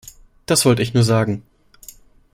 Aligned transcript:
Das 0.47 0.65
wollte 0.65 0.81
ich 0.81 0.95
nur 0.95 1.03
sagen. 1.03 1.43